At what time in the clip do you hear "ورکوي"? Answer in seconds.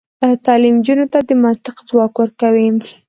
2.21-2.67